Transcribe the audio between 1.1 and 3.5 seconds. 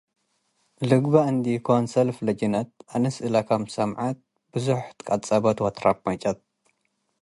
እንድ.ኢኮን ሰልፍ ለጅነት አንስ እለ